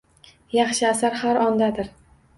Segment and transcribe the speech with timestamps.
[0.55, 1.97] Yaxshi asar har ondadir.